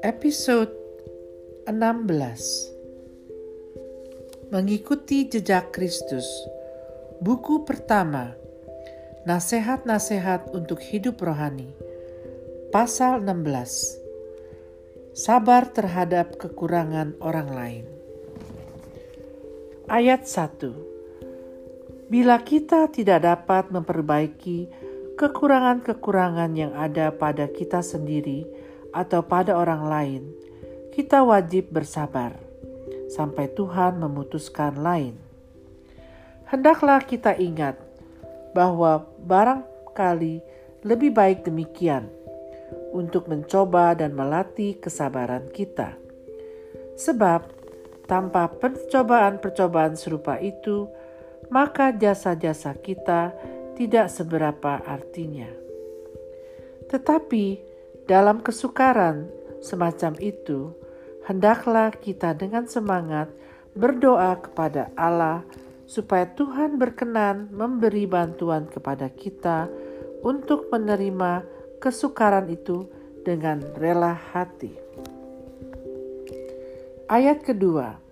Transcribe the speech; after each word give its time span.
Episode 0.00 0.72
16 1.68 4.48
Mengikuti 4.48 5.28
Jejak 5.28 5.76
Kristus. 5.76 6.24
Buku 7.20 7.68
pertama 7.68 8.40
Nasihat-nasihat 9.28 10.56
untuk 10.56 10.80
hidup 10.80 11.20
rohani 11.20 11.68
Pasal 12.72 13.20
16 13.20 15.12
Sabar 15.12 15.76
terhadap 15.76 16.40
kekurangan 16.40 17.20
orang 17.20 17.52
lain. 17.52 17.84
Ayat 19.92 20.24
1 20.24 22.08
Bila 22.08 22.40
kita 22.40 22.88
tidak 22.88 23.28
dapat 23.28 23.68
memperbaiki 23.68 24.85
kekurangan-kekurangan 25.16 26.52
yang 26.52 26.72
ada 26.76 27.08
pada 27.10 27.48
kita 27.48 27.80
sendiri, 27.80 28.44
atau 28.96 29.20
pada 29.20 29.52
orang 29.52 29.82
lain, 29.84 30.22
kita 30.96 31.20
wajib 31.20 31.68
bersabar 31.68 32.32
sampai 33.12 33.52
Tuhan 33.52 34.00
memutuskan 34.00 34.80
lain. 34.80 35.20
Hendaklah 36.48 37.04
kita 37.04 37.36
ingat 37.36 37.76
bahwa 38.56 39.04
barangkali 39.20 40.40
lebih 40.80 41.12
baik 41.12 41.44
demikian 41.44 42.08
untuk 42.96 43.28
mencoba 43.28 43.92
dan 43.92 44.16
melatih 44.16 44.80
kesabaran 44.80 45.52
kita. 45.52 45.92
Sebab 46.96 47.52
tanpa 48.08 48.48
percobaan-percobaan 48.48 49.98
serupa 50.00 50.40
itu, 50.40 50.88
maka 51.52 51.92
jasa-jasa 51.92 52.72
kita 52.78 53.36
tidak 53.76 54.08
seberapa 54.08 54.80
artinya. 54.82 55.48
Tetapi 56.88 57.44
dalam 58.08 58.40
kesukaran 58.40 59.28
semacam 59.60 60.16
itu, 60.18 60.72
hendaklah 61.28 61.92
kita 61.92 62.32
dengan 62.32 62.64
semangat 62.64 63.28
berdoa 63.76 64.40
kepada 64.40 64.88
Allah 64.96 65.44
supaya 65.86 66.26
Tuhan 66.34 66.80
berkenan 66.80 67.52
memberi 67.52 68.08
bantuan 68.08 68.66
kepada 68.66 69.12
kita 69.12 69.70
untuk 70.24 70.72
menerima 70.72 71.46
kesukaran 71.78 72.50
itu 72.50 72.88
dengan 73.22 73.62
rela 73.78 74.16
hati. 74.34 74.74
Ayat 77.06 77.46
kedua, 77.46 78.02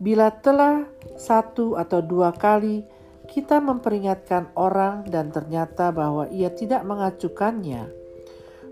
bila 0.00 0.32
telah 0.32 0.88
satu 1.16 1.76
atau 1.76 2.00
dua 2.00 2.32
kali 2.32 2.84
kita 3.26 3.58
memperingatkan 3.58 4.54
orang 4.54 5.06
dan 5.10 5.34
ternyata 5.34 5.90
bahwa 5.90 6.30
ia 6.30 6.50
tidak 6.54 6.86
mengacukannya, 6.86 7.90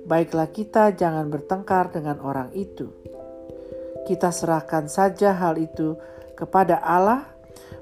baiklah 0.06 0.48
kita 0.50 0.94
jangan 0.94 1.28
bertengkar 1.28 1.90
dengan 1.90 2.22
orang 2.22 2.54
itu. 2.54 2.90
Kita 4.04 4.30
serahkan 4.30 4.86
saja 4.86 5.34
hal 5.34 5.56
itu 5.58 5.96
kepada 6.38 6.78
Allah. 6.80 7.24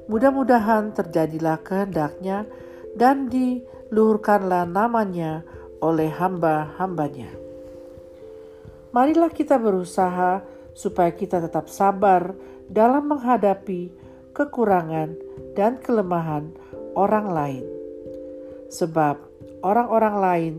Mudah-mudahan 0.07 0.95
terjadilah 0.95 1.63
kehendaknya 1.63 2.47
dan 2.99 3.31
diluhurkanlah 3.31 4.67
namanya 4.67 5.47
oleh 5.83 6.11
hamba-hambanya. 6.11 7.31
Marilah 8.93 9.33
kita 9.33 9.57
berusaha 9.57 10.45
supaya 10.77 11.11
kita 11.11 11.41
tetap 11.41 11.67
sabar 11.67 12.37
dalam 12.69 13.09
menghadapi 13.09 13.93
kekurangan 14.37 15.17
dan 15.57 15.81
kelemahan 15.81 16.62
orang 16.97 17.27
lain. 17.31 17.65
Sebab 18.73 19.17
orang-orang 19.61 20.17
lain 20.17 20.55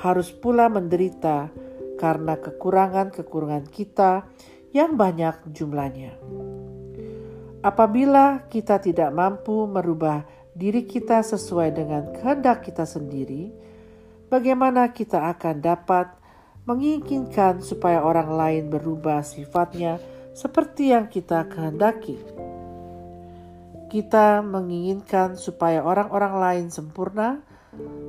harus 0.00 0.32
pula 0.32 0.72
menderita 0.72 1.52
karena 2.00 2.34
kekurangan-kekurangan 2.40 3.68
kita 3.70 4.26
yang 4.72 4.96
banyak 4.96 5.52
jumlahnya. 5.52 6.16
Apabila 7.62 8.50
kita 8.50 8.82
tidak 8.82 9.14
mampu 9.14 9.70
merubah 9.70 10.26
diri 10.50 10.82
kita 10.82 11.22
sesuai 11.22 11.70
dengan 11.70 12.10
kehendak 12.10 12.66
kita 12.66 12.82
sendiri, 12.82 13.54
bagaimana 14.26 14.90
kita 14.90 15.30
akan 15.30 15.62
dapat 15.62 16.10
menginginkan 16.66 17.62
supaya 17.62 18.02
orang 18.02 18.34
lain 18.34 18.64
berubah 18.66 19.22
sifatnya 19.22 20.02
seperti 20.34 20.90
yang 20.90 21.06
kita 21.06 21.46
kehendaki? 21.46 22.18
Kita 23.92 24.40
menginginkan 24.40 25.36
supaya 25.36 25.84
orang-orang 25.84 26.34
lain 26.40 26.66
sempurna, 26.72 27.44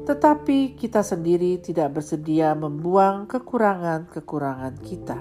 tetapi 0.07 0.79
kita 0.79 1.03
sendiri 1.03 1.59
tidak 1.59 1.99
bersedia 1.99 2.55
membuang 2.55 3.27
kekurangan-kekurangan 3.27 4.79
kita. 4.79 5.19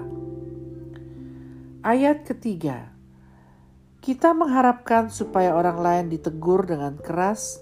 Ayat 1.83 2.23
ketiga, 2.23 2.95
kita 3.99 4.31
mengharapkan 4.31 5.11
supaya 5.11 5.51
orang 5.51 5.83
lain 5.83 6.05
ditegur 6.07 6.63
dengan 6.63 6.95
keras, 6.95 7.59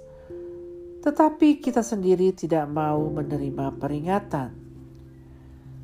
tetapi 1.02 1.58
kita 1.58 1.82
sendiri 1.82 2.38
tidak 2.38 2.70
mau 2.70 3.02
menerima 3.10 3.82
peringatan. 3.82 4.54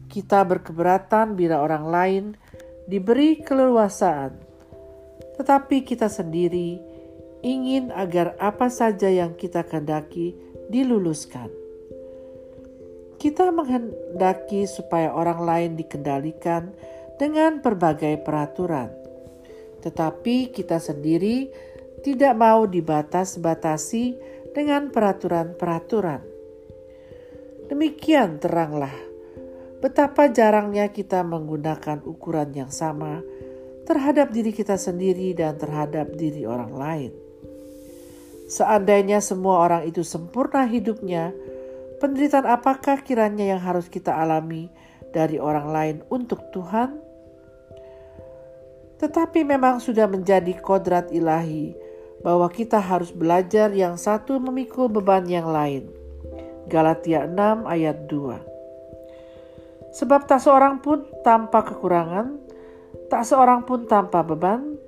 Kita 0.05 0.45
berkeberatan 0.45 1.33
bila 1.33 1.65
orang 1.65 1.85
lain 1.89 2.23
diberi 2.85 3.41
keleluasaan, 3.41 4.37
tetapi 5.41 5.81
kita 5.81 6.13
sendiri 6.13 6.86
ingin 7.45 7.93
agar 7.93 8.33
apa 8.41 8.69
saja 8.69 9.09
yang 9.09 9.37
kita 9.37 9.65
kehendaki 9.65 10.33
diluluskan. 10.69 11.49
Kita 13.17 13.49
menghendaki 13.49 14.69
supaya 14.69 15.09
orang 15.09 15.41
lain 15.41 15.71
dikendalikan 15.73 16.69
dengan 17.17 17.65
berbagai 17.65 18.21
peraturan, 18.21 18.93
tetapi 19.81 20.53
kita 20.53 20.77
sendiri 20.77 21.49
tidak 22.05 22.37
mau 22.37 22.69
dibatas-batasi 22.69 24.05
dengan 24.53 24.93
peraturan-peraturan. 24.93 26.21
Demikian 27.67 28.37
teranglah 28.37 28.93
betapa 29.81 30.29
jarangnya 30.29 30.89
kita 30.89 31.21
menggunakan 31.25 32.01
ukuran 32.05 32.49
yang 32.53 32.71
sama 32.73 33.21
terhadap 33.85 34.33
diri 34.33 34.53
kita 34.53 34.77
sendiri 34.77 35.33
dan 35.33 35.57
terhadap 35.57 36.13
diri 36.13 36.45
orang 36.45 36.73
lain. 36.73 37.26
Seandainya 38.47 39.19
semua 39.19 39.67
orang 39.67 39.83
itu 39.91 40.07
sempurna 40.07 40.63
hidupnya, 40.63 41.35
penderitaan 41.99 42.47
apakah 42.47 43.03
kiranya 43.03 43.43
yang 43.43 43.59
harus 43.59 43.91
kita 43.91 44.15
alami 44.15 44.71
dari 45.11 45.35
orang 45.35 45.67
lain 45.67 45.97
untuk 46.07 46.39
Tuhan? 46.55 46.95
Tetapi 49.03 49.43
memang 49.43 49.83
sudah 49.83 50.07
menjadi 50.07 50.55
kodrat 50.63 51.11
ilahi 51.11 51.75
bahwa 52.23 52.47
kita 52.47 52.79
harus 52.79 53.11
belajar 53.11 53.69
yang 53.75 53.99
satu 53.99 54.39
memikul 54.39 54.87
beban 54.89 55.27
yang 55.27 55.51
lain. 55.51 55.91
Galatia 56.71 57.27
6 57.27 57.67
ayat 57.67 58.07
2 58.09 59.91
Sebab 59.91 60.23
tak 60.23 60.39
seorang 60.39 60.79
pun 60.79 61.03
tanpa 61.19 61.67
kekurangan, 61.67 62.39
tak 63.11 63.23
seorang 63.27 63.67
pun 63.67 63.87
tanpa 63.87 64.23
beban, 64.23 64.79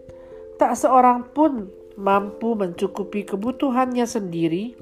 tak 0.60 0.76
seorang 0.76 1.28
pun 1.32 1.72
mampu 2.00 2.56
mencukupi 2.56 3.28
kebutuhannya 3.28 4.08
sendiri, 4.08 4.74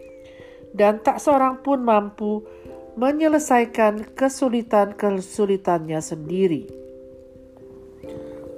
dan 0.77 1.01
tak 1.01 1.17
seorang 1.17 1.65
pun 1.65 1.81
mampu 1.81 2.45
menyelesaikan 2.97 4.13
kesulitan-kesulitannya 4.13 5.97
sendiri. 5.97 6.69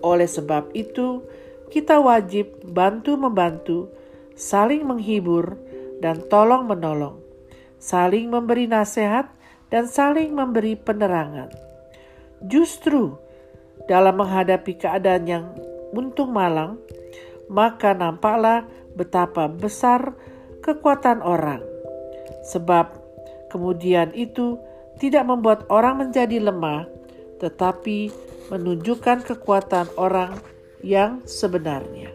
Oleh 0.03 0.27
sebab 0.27 0.75
itu, 0.75 1.23
kita 1.71 1.99
wajib 2.03 2.59
bantu-membantu, 2.67 3.91
saling 4.35 4.83
menghibur, 4.83 5.59
dan 5.99 6.23
tolong-menolong, 6.31 7.19
saling 7.79 8.31
memberi 8.31 8.67
nasihat, 8.67 9.27
dan 9.67 9.87
saling 9.87 10.31
memberi 10.31 10.79
penerangan. 10.79 11.51
Justru 12.47 13.19
dalam 13.91 14.23
menghadapi 14.23 14.79
keadaan 14.79 15.27
yang 15.27 15.45
untung 15.91 16.31
malang, 16.31 16.79
maka 17.49 17.97
nampaklah 17.97 18.69
betapa 18.93 19.49
besar 19.49 20.13
kekuatan 20.61 21.19
orang. 21.25 21.65
Sebab 22.45 22.93
kemudian 23.49 24.13
itu 24.13 24.61
tidak 25.01 25.25
membuat 25.25 25.65
orang 25.73 26.07
menjadi 26.07 26.39
lemah, 26.39 26.85
tetapi 27.41 28.13
menunjukkan 28.53 29.25
kekuatan 29.25 29.89
orang 29.97 30.37
yang 30.85 31.23
sebenarnya. 31.25 32.11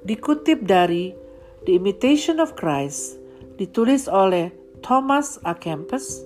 Dikutip 0.00 0.64
dari 0.64 1.12
The 1.68 1.76
Imitation 1.76 2.40
of 2.40 2.56
Christ, 2.56 3.20
ditulis 3.60 4.08
oleh 4.08 4.48
Thomas 4.80 5.36
A. 5.44 5.52
Kempis, 5.52 6.24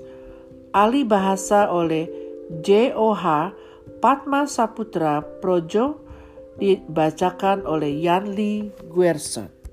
ahli 0.71 1.03
bahasa 1.03 1.67
oleh 1.67 2.07
J.O.H. 2.63 3.51
Patma 3.99 4.47
Saputra 4.47 5.27
Projo, 5.43 6.04
dibacakan 6.59 7.67
oleh 7.67 7.91
Yanli 8.03 8.71
Guerson. 8.91 9.64